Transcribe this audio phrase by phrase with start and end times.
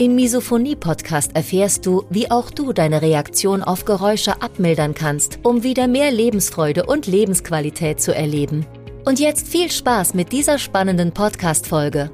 [0.00, 5.88] Im Misophonie-Podcast erfährst du, wie auch du deine Reaktion auf Geräusche abmildern kannst, um wieder
[5.88, 8.64] mehr Lebensfreude und Lebensqualität zu erleben.
[9.04, 12.10] Und jetzt viel Spaß mit dieser spannenden Podcast-Folge.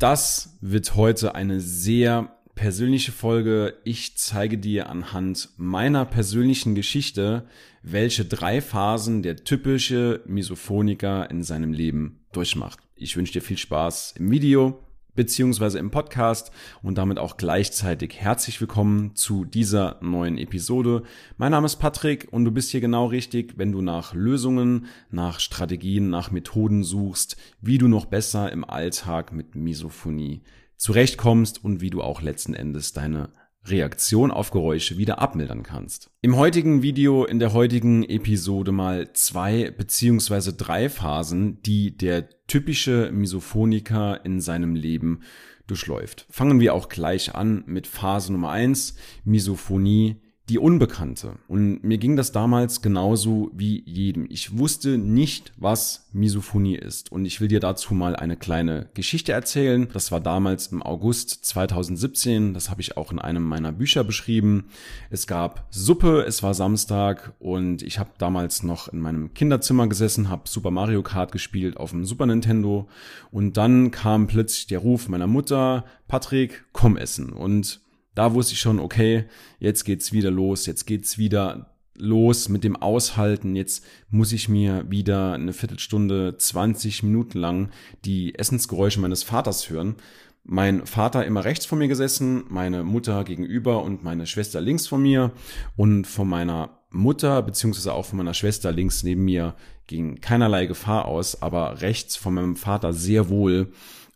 [0.00, 3.74] Das wird heute eine sehr persönliche Folge.
[3.84, 7.46] Ich zeige dir anhand meiner persönlichen Geschichte,
[7.84, 12.80] welche drei Phasen der typische Misophoniker in seinem Leben durchmacht.
[12.96, 14.80] Ich wünsche dir viel Spaß im Video
[15.14, 16.50] beziehungsweise im Podcast
[16.82, 21.02] und damit auch gleichzeitig herzlich willkommen zu dieser neuen Episode.
[21.36, 25.40] Mein Name ist Patrick und du bist hier genau richtig, wenn du nach Lösungen, nach
[25.40, 30.42] Strategien, nach Methoden suchst, wie du noch besser im Alltag mit Misophonie
[30.76, 33.30] zurechtkommst und wie du auch letzten Endes deine
[33.64, 36.10] Reaktion auf Geräusche wieder abmildern kannst.
[36.20, 43.10] Im heutigen Video, in der heutigen Episode mal zwei beziehungsweise drei Phasen, die der typische
[43.12, 45.20] Misophoniker in seinem Leben
[45.66, 46.26] durchläuft.
[46.28, 50.20] Fangen wir auch gleich an mit Phase Nummer eins: Misophonie
[50.52, 51.36] die Unbekannte.
[51.48, 54.26] Und mir ging das damals genauso wie jedem.
[54.28, 57.10] Ich wusste nicht, was Misophonie ist.
[57.10, 59.88] Und ich will dir dazu mal eine kleine Geschichte erzählen.
[59.94, 62.52] Das war damals im August 2017.
[62.52, 64.66] Das habe ich auch in einem meiner Bücher beschrieben.
[65.08, 70.28] Es gab Suppe, es war Samstag und ich habe damals noch in meinem Kinderzimmer gesessen,
[70.28, 72.88] habe Super Mario Kart gespielt auf dem Super Nintendo.
[73.30, 77.32] Und dann kam plötzlich der Ruf meiner Mutter, Patrick, komm essen.
[77.32, 77.80] Und
[78.14, 79.24] da wusste ich schon, okay,
[79.58, 83.54] jetzt geht's wieder los, jetzt geht's wieder los mit dem Aushalten.
[83.56, 87.70] Jetzt muss ich mir wieder eine Viertelstunde, 20 Minuten lang
[88.04, 89.96] die Essensgeräusche meines Vaters hören.
[90.44, 95.02] Mein Vater immer rechts von mir gesessen, meine Mutter gegenüber und meine Schwester links von
[95.02, 95.30] mir.
[95.76, 99.54] Und von meiner Mutter beziehungsweise auch von meiner Schwester links neben mir
[99.86, 103.72] ging keinerlei Gefahr aus, aber rechts von meinem Vater sehr wohl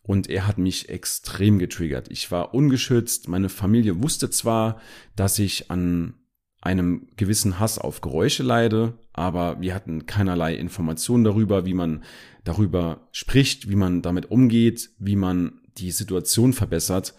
[0.07, 2.09] und er hat mich extrem getriggert.
[2.11, 3.29] Ich war ungeschützt.
[3.29, 4.81] Meine Familie wusste zwar,
[5.17, 6.15] dass ich an
[6.61, 12.05] einem gewissen Hass auf Geräusche leide, aber wir hatten keinerlei Informationen darüber, wie man
[12.45, 17.15] darüber spricht, wie man damit umgeht, wie man die Situation verbessert.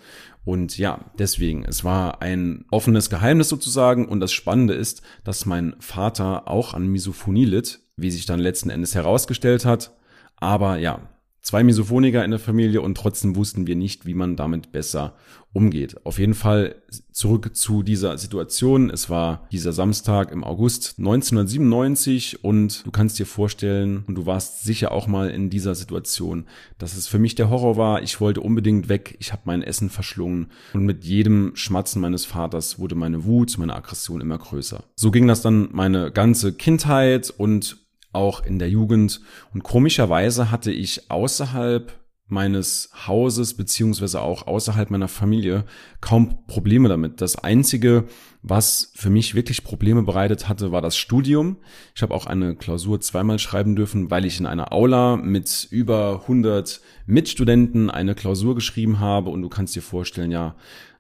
[0.46, 4.08] Und ja, deswegen, es war ein offenes Geheimnis sozusagen.
[4.08, 8.69] Und das Spannende ist, dass mein Vater auch an Misophonie litt, wie sich dann letzten
[8.69, 9.94] Endes herausgestellt hat.
[10.38, 11.02] Aber ja,
[11.47, 15.16] zwei Misophoniker in der Familie und trotzdem wussten wir nicht, wie man damit besser
[15.53, 15.96] umgeht.
[16.06, 16.75] Auf jeden Fall
[17.13, 18.90] zurück zu dieser Situation.
[18.90, 24.66] Es war dieser Samstag im August 1997 und du kannst dir vorstellen, und du warst
[24.66, 26.47] sicher auch mal in dieser Situation,
[26.80, 28.03] dass es für mich der Horror war.
[28.03, 29.16] Ich wollte unbedingt weg.
[29.19, 33.75] Ich habe mein Essen verschlungen und mit jedem Schmatzen meines Vaters wurde meine Wut, meine
[33.75, 34.84] Aggression immer größer.
[34.97, 39.22] So ging das dann meine ganze Kindheit und auch in der Jugend.
[39.53, 41.94] Und komischerweise hatte ich außerhalb
[42.29, 45.63] meines Hauses beziehungsweise auch außerhalb meiner Familie
[46.01, 47.22] kaum Probleme damit.
[47.22, 48.06] Das Einzige,
[48.41, 51.57] was für mich wirklich Probleme bereitet hatte, war das Studium.
[51.95, 56.22] Ich habe auch eine Klausur zweimal schreiben dürfen, weil ich in einer Aula mit über
[56.24, 59.29] 100 Mitstudenten eine Klausur geschrieben habe.
[59.29, 60.56] Und du kannst dir vorstellen, ja,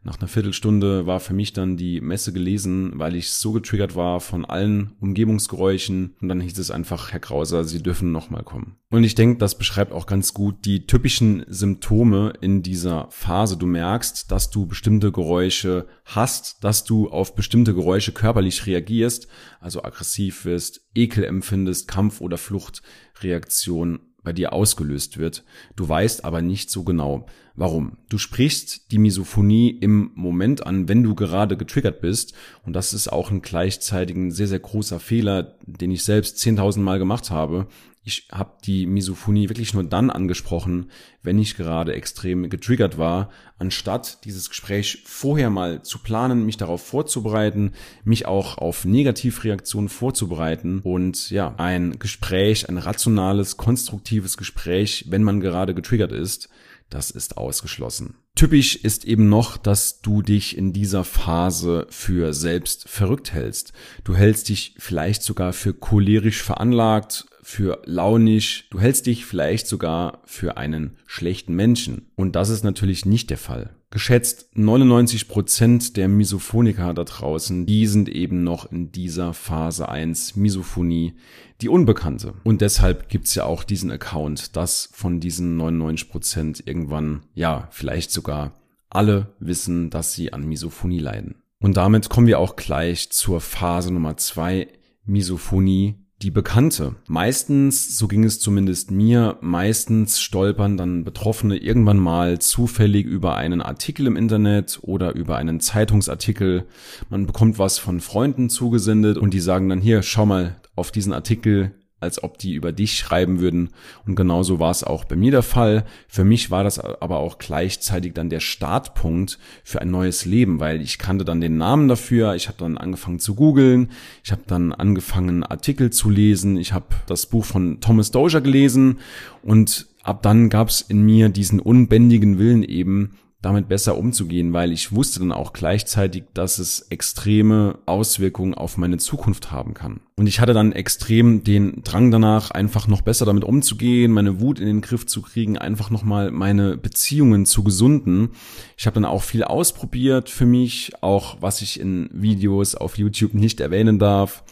[0.07, 4.21] nach einer Viertelstunde war für mich dann die Messe gelesen, weil ich so getriggert war
[4.21, 6.15] von allen Umgebungsgeräuschen.
[6.21, 8.77] Und dann hieß es einfach, Herr Krauser, Sie dürfen nochmal kommen.
[8.89, 13.57] Und ich denke, das beschreibt auch ganz gut die typischen Symptome in dieser Phase.
[13.57, 19.27] Du merkst, dass du bestimmte Geräusche hast, dass du auf bestimmte Geräusche körperlich reagierst,
[19.59, 25.43] also aggressiv wirst, Ekel empfindest, Kampf- oder Fluchtreaktion bei dir ausgelöst wird.
[25.75, 27.97] Du weißt aber nicht so genau, warum.
[28.09, 32.33] Du sprichst die Misophonie im Moment an, wenn du gerade getriggert bist.
[32.65, 36.79] Und das ist auch ein gleichzeitig ein sehr, sehr großer Fehler, den ich selbst 10.000
[36.79, 37.67] Mal gemacht habe
[38.07, 40.91] ich habe die Misophonie wirklich nur dann angesprochen,
[41.23, 46.81] wenn ich gerade extrem getriggert war, anstatt dieses Gespräch vorher mal zu planen, mich darauf
[46.81, 47.73] vorzubereiten,
[48.05, 55.41] mich auch auf Negativreaktionen vorzubereiten und ja, ein Gespräch, ein rationales, konstruktives Gespräch, wenn man
[55.41, 56.47] gerade getriggert ist,
[56.89, 58.15] das ist ausgeschlossen.
[58.37, 63.73] Typisch ist eben noch, dass du dich in dieser Phase für selbst verrückt hältst.
[64.03, 70.21] Du hältst dich vielleicht sogar für cholerisch veranlagt, für launisch, du hältst dich vielleicht sogar
[70.25, 72.11] für einen schlechten Menschen.
[72.15, 73.71] Und das ist natürlich nicht der Fall.
[73.89, 80.35] Geschätzt 99 Prozent der Misophoniker da draußen, die sind eben noch in dieser Phase 1
[80.35, 81.13] Misophonie,
[81.61, 82.33] die Unbekannte.
[82.43, 88.11] Und deshalb gibt's ja auch diesen Account, dass von diesen 99 Prozent irgendwann, ja, vielleicht
[88.11, 88.53] sogar
[88.89, 91.35] alle wissen, dass sie an Misophonie leiden.
[91.59, 94.67] Und damit kommen wir auch gleich zur Phase Nummer 2,
[95.05, 96.95] Misophonie, die Bekannte.
[97.07, 103.61] Meistens, so ging es zumindest mir, meistens stolpern dann Betroffene irgendwann mal zufällig über einen
[103.61, 106.65] Artikel im Internet oder über einen Zeitungsartikel.
[107.09, 111.13] Man bekommt was von Freunden zugesendet und die sagen dann hier, schau mal auf diesen
[111.13, 113.69] Artikel, als ob die über dich schreiben würden.
[114.05, 115.85] Und genauso war es auch bei mir der Fall.
[116.07, 120.81] Für mich war das aber auch gleichzeitig dann der Startpunkt für ein neues Leben, weil
[120.81, 122.35] ich kannte dann den Namen dafür.
[122.35, 123.89] Ich habe dann angefangen zu googeln.
[124.23, 126.57] Ich habe dann angefangen Artikel zu lesen.
[126.57, 128.99] Ich habe das Buch von Thomas Dozier gelesen
[129.41, 134.71] und ab dann gab es in mir diesen unbändigen Willen eben, damit besser umzugehen, weil
[134.71, 139.99] ich wusste dann auch gleichzeitig, dass es extreme Auswirkungen auf meine Zukunft haben kann.
[140.15, 144.59] Und ich hatte dann extrem den Drang danach, einfach noch besser damit umzugehen, meine Wut
[144.59, 148.29] in den Griff zu kriegen, einfach nochmal meine Beziehungen zu gesunden.
[148.75, 153.35] Ich habe dann auch viel ausprobiert für mich, auch was ich in Videos auf YouTube
[153.35, 154.43] nicht erwähnen darf.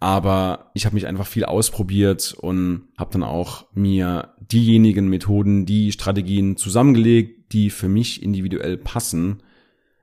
[0.00, 5.92] Aber ich habe mich einfach viel ausprobiert und habe dann auch mir diejenigen Methoden, die
[5.92, 9.42] Strategien zusammengelegt, die für mich individuell passen,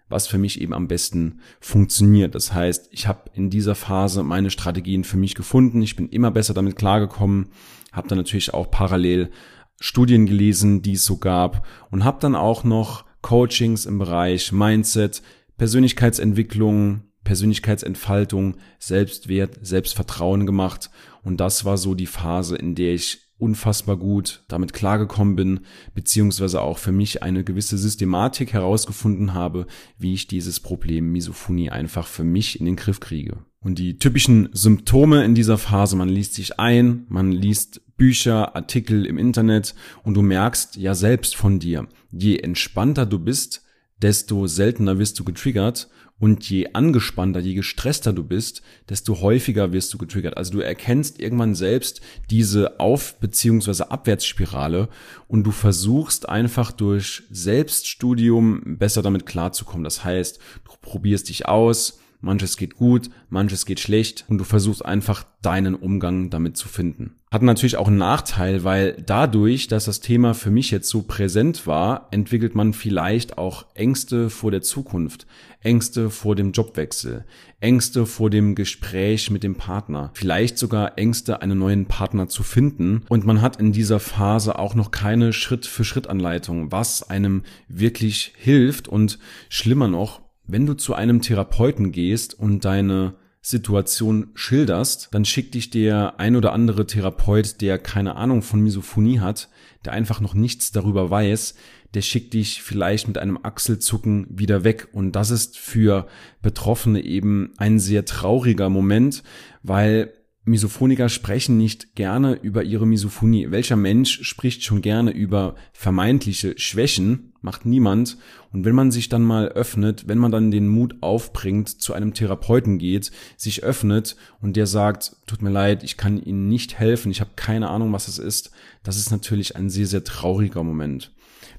[0.09, 2.35] was für mich eben am besten funktioniert.
[2.35, 5.81] Das heißt, ich habe in dieser Phase meine Strategien für mich gefunden.
[5.81, 7.49] Ich bin immer besser damit klargekommen,
[7.91, 9.31] habe dann natürlich auch parallel
[9.79, 15.21] Studien gelesen, die es so gab und habe dann auch noch Coachings im Bereich Mindset,
[15.57, 20.89] Persönlichkeitsentwicklung, Persönlichkeitsentfaltung, Selbstwert, Selbstvertrauen gemacht
[21.23, 25.59] und das war so die Phase, in der ich unfassbar gut damit klargekommen bin,
[25.93, 29.67] beziehungsweise auch für mich eine gewisse Systematik herausgefunden habe,
[29.97, 33.37] wie ich dieses Problem Misophonie einfach für mich in den Griff kriege.
[33.59, 39.05] Und die typischen Symptome in dieser Phase, man liest sich ein, man liest Bücher, Artikel
[39.05, 43.63] im Internet und du merkst ja selbst von dir, je entspannter du bist,
[44.01, 45.89] desto seltener wirst du getriggert
[46.19, 50.37] und je angespannter, je gestresster du bist, desto häufiger wirst du getriggert.
[50.37, 53.85] Also du erkennst irgendwann selbst diese Auf- bzw.
[53.89, 54.87] Abwärtsspirale
[55.27, 59.83] und du versuchst einfach durch Selbststudium besser damit klarzukommen.
[59.83, 64.85] Das heißt, du probierst dich aus, manches geht gut, manches geht schlecht und du versuchst
[64.85, 67.15] einfach deinen Umgang damit zu finden.
[67.31, 71.65] Hat natürlich auch einen Nachteil, weil dadurch, dass das Thema für mich jetzt so präsent
[71.65, 75.25] war, entwickelt man vielleicht auch Ängste vor der Zukunft,
[75.61, 77.23] Ängste vor dem Jobwechsel,
[77.61, 83.03] Ängste vor dem Gespräch mit dem Partner, vielleicht sogar Ängste, einen neuen Partner zu finden.
[83.07, 89.19] Und man hat in dieser Phase auch noch keine Schritt-für-Schritt-Anleitung, was einem wirklich hilft und
[89.47, 90.21] schlimmer noch,
[90.51, 96.35] wenn du zu einem Therapeuten gehst und deine Situation schilderst, dann schickt dich der ein
[96.35, 99.49] oder andere Therapeut, der keine Ahnung von Misophonie hat,
[99.85, 101.55] der einfach noch nichts darüber weiß,
[101.93, 104.89] der schickt dich vielleicht mit einem Achselzucken wieder weg.
[104.91, 106.07] Und das ist für
[106.41, 109.23] Betroffene eben ein sehr trauriger Moment,
[109.63, 110.13] weil
[110.51, 113.49] Misophoniker sprechen nicht gerne über ihre Misophonie.
[113.49, 117.33] Welcher Mensch spricht schon gerne über vermeintliche Schwächen?
[117.41, 118.17] Macht niemand.
[118.53, 122.13] Und wenn man sich dann mal öffnet, wenn man dann den Mut aufbringt, zu einem
[122.13, 127.11] Therapeuten geht, sich öffnet und der sagt, tut mir leid, ich kann Ihnen nicht helfen,
[127.11, 128.51] ich habe keine Ahnung, was es ist,
[128.83, 131.11] das ist natürlich ein sehr, sehr trauriger Moment.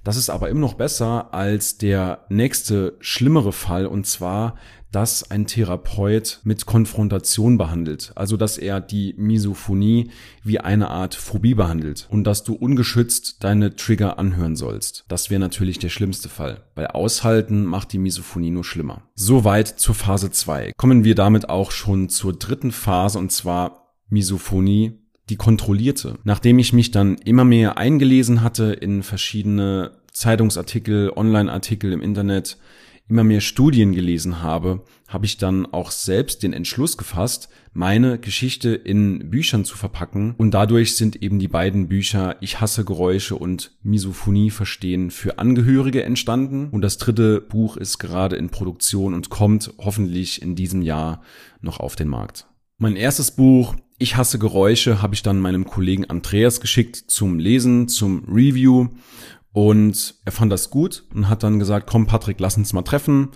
[0.05, 4.57] Das ist aber immer noch besser als der nächste schlimmere Fall und zwar,
[4.93, 10.11] dass ein Therapeut mit Konfrontation behandelt, also dass er die Misophonie
[10.45, 15.05] wie eine Art Phobie behandelt und dass du ungeschützt deine Trigger anhören sollst.
[15.09, 19.03] Das wäre natürlich der schlimmste Fall, weil Aushalten macht die Misophonie nur schlimmer.
[19.15, 20.73] Soweit zur Phase 2.
[20.77, 24.99] Kommen wir damit auch schon zur dritten Phase und zwar Misophonie
[25.31, 26.19] die kontrollierte.
[26.25, 32.59] Nachdem ich mich dann immer mehr eingelesen hatte in verschiedene Zeitungsartikel, Online-Artikel im Internet,
[33.13, 38.71] immer mehr Studien gelesen habe, habe ich dann auch selbst den Entschluss gefasst, meine Geschichte
[38.71, 40.35] in Büchern zu verpacken.
[40.39, 46.03] Und dadurch sind eben die beiden Bücher Ich hasse Geräusche und Misophonie verstehen für Angehörige
[46.03, 46.71] entstanden.
[46.71, 51.21] Und das dritte Buch ist gerade in Produktion und kommt hoffentlich in diesem Jahr
[51.61, 52.47] noch auf den Markt.
[52.79, 57.87] Mein erstes Buch ich hasse Geräusche habe ich dann meinem Kollegen Andreas geschickt zum Lesen,
[57.87, 58.89] zum Review
[59.53, 63.29] Und er fand das gut und hat dann gesagt, komm Patrick, lass uns mal treffen.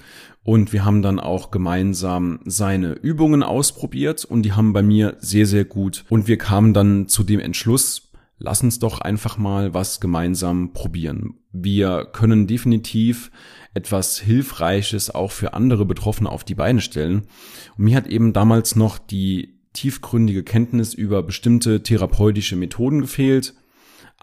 [0.42, 5.46] Und wir haben dann auch gemeinsam seine Übungen ausprobiert und die haben bei mir sehr,
[5.46, 6.04] sehr gut.
[6.08, 11.34] Und wir kamen dann zu dem Entschluss, lass uns doch einfach mal was gemeinsam probieren.
[11.52, 13.30] Wir können definitiv
[13.74, 17.26] etwas Hilfreiches auch für andere Betroffene auf die Beine stellen.
[17.76, 23.54] Und mir hat eben damals noch die tiefgründige Kenntnis über bestimmte therapeutische Methoden gefehlt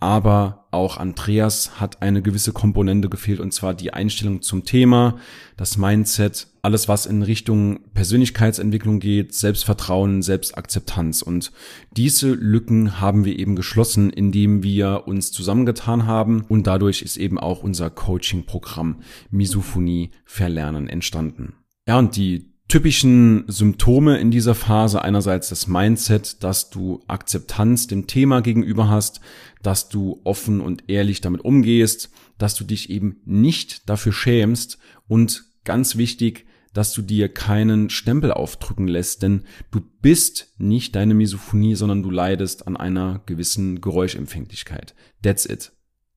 [0.04, 5.18] aber auch Andreas hat eine gewisse Komponente gefehlt und zwar die Einstellung zum Thema,
[5.56, 11.54] das Mindset, alles was in Richtung Persönlichkeitsentwicklung geht, Selbstvertrauen, Selbstakzeptanz und
[11.96, 17.40] diese Lücken haben wir eben geschlossen, indem wir uns zusammengetan haben und dadurch ist eben
[17.40, 21.54] auch unser Coaching-Programm Misophonie Verlernen entstanden.
[21.88, 28.08] Ja, und die typischen Symptome in dieser Phase einerseits das Mindset, dass du Akzeptanz dem
[28.08, 29.20] Thema gegenüber hast,
[29.62, 35.44] dass du offen und ehrlich damit umgehst, dass du dich eben nicht dafür schämst und
[35.64, 41.76] ganz wichtig, dass du dir keinen Stempel aufdrücken lässt, denn du bist nicht deine Misophonie,
[41.76, 44.96] sondern du leidest an einer gewissen Geräuschempfänglichkeit.
[45.22, 45.72] That's it.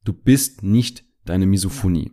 [0.04, 2.12] Du bist nicht deine Misophonie.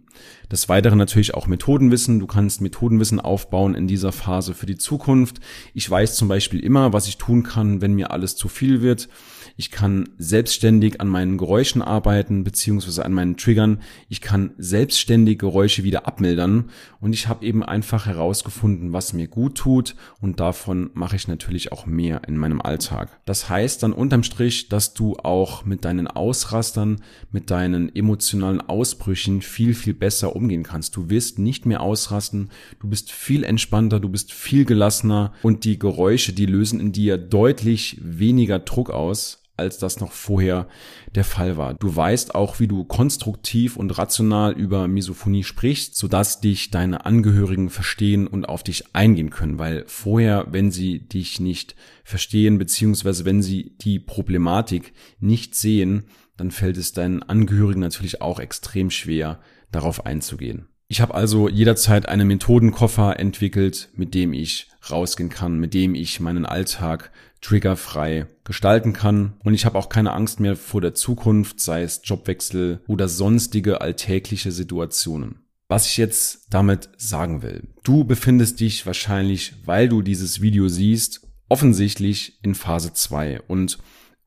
[0.52, 2.20] Des Weiteren natürlich auch Methodenwissen.
[2.20, 5.40] Du kannst Methodenwissen aufbauen in dieser Phase für die Zukunft.
[5.74, 9.10] Ich weiß zum Beispiel immer, was ich tun kann, wenn mir alles zu viel wird.
[9.56, 13.82] Ich kann selbstständig an meinen Geräuschen arbeiten, beziehungsweise an meinen Triggern.
[14.10, 16.70] Ich kann selbstständig Geräusche wieder abmildern.
[17.00, 19.96] Und ich habe eben einfach herausgefunden, was mir gut tut.
[20.22, 23.10] Und davon mache ich natürlich auch mehr in meinem Alltag.
[23.26, 27.02] Das heißt dann unterm Strich, dass du auch mit deinen Ausrastern,
[27.32, 30.98] mit deinen emotionalen Ausbrüchen viel, viel besser umgehen kannst.
[30.98, 32.50] Du wirst nicht mehr ausrasten.
[32.82, 35.32] Du bist viel entspannter, du bist viel gelassener.
[35.44, 40.68] Und die Geräusche, die lösen in dir deutlich weniger Druck aus als das noch vorher
[41.14, 41.76] der Fall war.
[41.76, 47.70] Du weißt auch, wie du konstruktiv und rational über Misophonie sprichst, sodass dich deine Angehörigen
[47.70, 53.44] verstehen und auf dich eingehen können, weil vorher, wenn sie dich nicht verstehen, beziehungsweise wenn
[53.44, 56.06] sie die Problematik nicht sehen,
[56.36, 59.40] dann fällt es deinen Angehörigen natürlich auch extrem schwer,
[59.74, 60.68] darauf einzugehen.
[60.88, 66.20] Ich habe also jederzeit einen Methodenkoffer entwickelt, mit dem ich rausgehen kann, mit dem ich
[66.20, 67.12] meinen Alltag
[67.42, 69.34] triggerfrei gestalten kann.
[69.44, 73.82] Und ich habe auch keine Angst mehr vor der Zukunft, sei es Jobwechsel oder sonstige
[73.82, 75.40] alltägliche Situationen.
[75.68, 77.64] Was ich jetzt damit sagen will.
[77.84, 83.78] Du befindest dich wahrscheinlich, weil du dieses Video siehst, offensichtlich in Phase 2 und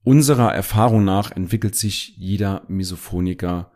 [0.02, 3.70] unserer Erfahrung nach entwickelt sich jeder Misophoniker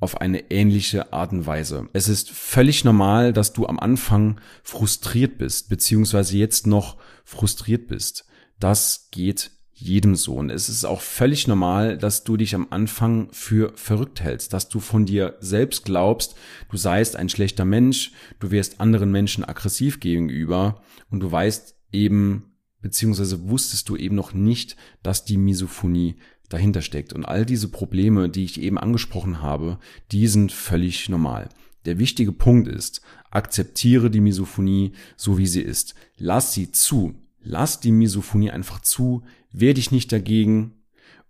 [0.00, 1.88] auf eine ähnliche Art und Weise.
[1.92, 8.24] Es ist völlig normal, dass du am Anfang frustriert bist, beziehungsweise jetzt noch frustriert bist.
[8.58, 10.34] Das geht jedem so.
[10.34, 14.68] Und es ist auch völlig normal, dass du dich am Anfang für verrückt hältst, dass
[14.68, 16.34] du von dir selbst glaubst,
[16.70, 22.56] du seist ein schlechter Mensch, du wirst anderen Menschen aggressiv gegenüber und du weißt eben,
[22.82, 26.16] beziehungsweise wusstest du eben noch nicht, dass die Misophonie
[26.50, 27.14] dahinter steckt.
[27.14, 29.78] Und all diese Probleme, die ich eben angesprochen habe,
[30.12, 31.48] die sind völlig normal.
[31.86, 35.94] Der wichtige Punkt ist, akzeptiere die Misophonie so wie sie ist.
[36.18, 37.14] Lass sie zu.
[37.42, 40.74] Lass die Misophonie einfach zu, wehr dich nicht dagegen.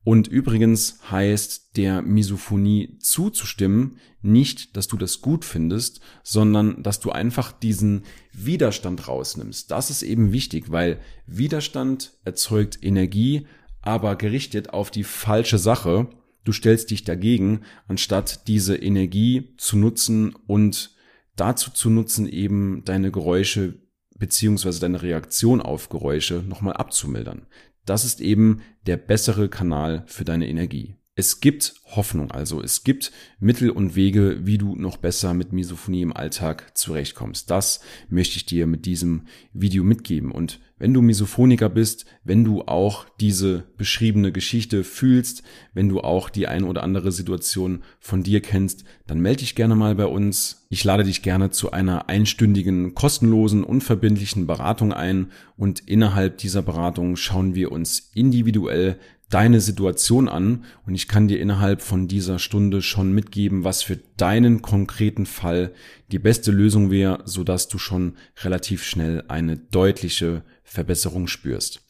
[0.03, 7.11] Und übrigens heißt der Misophonie zuzustimmen nicht, dass du das gut findest, sondern dass du
[7.11, 9.71] einfach diesen Widerstand rausnimmst.
[9.71, 13.47] Das ist eben wichtig, weil Widerstand erzeugt Energie,
[13.83, 16.09] aber gerichtet auf die falsche Sache.
[16.45, 20.95] Du stellst dich dagegen, anstatt diese Energie zu nutzen und
[21.37, 23.81] dazu zu nutzen, eben deine Geräusche
[24.17, 27.47] beziehungsweise deine Reaktion auf Geräusche nochmal abzumildern.
[27.87, 30.97] Das ist eben der bessere Kanal für deine Energie.
[31.21, 36.01] Es gibt Hoffnung, also es gibt Mittel und Wege, wie du noch besser mit Misophonie
[36.01, 37.51] im Alltag zurechtkommst.
[37.51, 40.33] Das möchte ich dir mit diesem Video mitgeben.
[40.33, 45.43] Und wenn du Misophoniker bist, wenn du auch diese beschriebene Geschichte fühlst,
[45.75, 49.77] wenn du auch die ein oder andere Situation von dir kennst, dann melde dich gerne
[49.77, 50.67] mal bei uns.
[50.71, 57.17] Ich lade dich gerne zu einer einstündigen, kostenlosen, unverbindlichen Beratung ein und innerhalb dieser Beratung
[57.17, 58.99] schauen wir uns individuell
[59.31, 63.99] deine Situation an und ich kann dir innerhalb von dieser Stunde schon mitgeben, was für
[64.17, 65.73] deinen konkreten Fall
[66.11, 71.83] die beste Lösung wäre, sodass du schon relativ schnell eine deutliche Verbesserung spürst.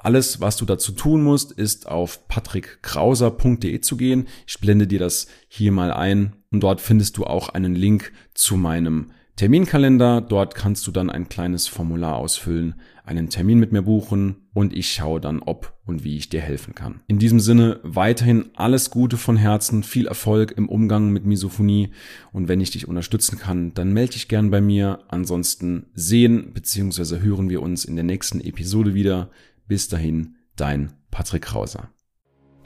[0.00, 4.28] Alles, was du dazu tun musst, ist auf patrickkrauser.de zu gehen.
[4.46, 8.56] Ich blende dir das hier mal ein und dort findest du auch einen Link zu
[8.56, 10.20] meinem Terminkalender.
[10.20, 14.92] Dort kannst du dann ein kleines Formular ausfüllen, einen Termin mit mir buchen und ich
[14.92, 17.02] schaue dann, ob und wie ich dir helfen kann.
[17.06, 21.90] In diesem Sinne weiterhin alles Gute von Herzen, viel Erfolg im Umgang mit Misophonie
[22.32, 25.04] und wenn ich dich unterstützen kann, dann melde dich gern bei mir.
[25.06, 27.20] Ansonsten sehen bzw.
[27.20, 29.30] hören wir uns in der nächsten Episode wieder.
[29.68, 31.90] Bis dahin, dein Patrick Krauser.